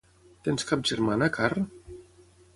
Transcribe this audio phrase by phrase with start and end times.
[0.47, 1.53] Tens cap germana, Carr?